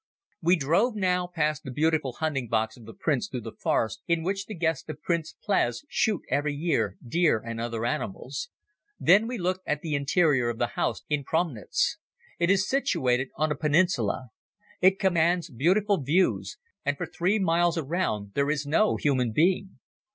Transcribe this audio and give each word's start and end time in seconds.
We 0.41 0.55
drove 0.55 0.95
now, 0.95 1.27
past 1.27 1.63
the 1.63 1.69
beautiful 1.69 2.13
hunting 2.13 2.47
box 2.47 2.75
of 2.75 2.85
the 2.87 2.93
Prince 2.95 3.27
through 3.27 3.41
the 3.41 3.51
forest, 3.51 4.01
in 4.07 4.23
which 4.23 4.47
the 4.47 4.55
guests 4.55 4.89
of 4.89 4.99
Prince 5.03 5.35
Pless 5.45 5.83
shoot 5.89 6.23
every 6.27 6.55
year, 6.55 6.97
deer, 7.07 7.37
and 7.37 7.61
other 7.61 7.85
animals. 7.85 8.49
Then 8.99 9.27
we 9.27 9.37
looked 9.37 9.61
at 9.67 9.81
the 9.81 9.93
interior 9.93 10.49
of 10.49 10.57
the 10.57 10.69
house 10.73 11.03
in 11.07 11.23
Promnitz. 11.23 11.99
It 12.39 12.49
is 12.49 12.67
situated 12.67 13.29
on 13.35 13.51
a 13.51 13.55
peninsula. 13.55 14.29
It 14.81 14.97
commands 14.97 15.51
beautiful 15.51 16.01
views 16.01 16.57
and 16.83 16.97
for 16.97 17.05
three 17.05 17.37
miles 17.37 17.77
around 17.77 18.31
there 18.33 18.49
is 18.49 18.65
no 18.65 18.95
human 18.95 19.31
being. 19.31 19.77